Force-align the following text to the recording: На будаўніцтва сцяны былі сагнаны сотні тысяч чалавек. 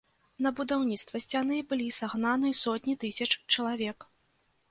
На 0.43 0.51
будаўніцтва 0.59 1.19
сцяны 1.25 1.59
былі 1.73 1.87
сагнаны 1.99 2.49
сотні 2.63 2.95
тысяч 3.03 3.27
чалавек. 3.53 3.99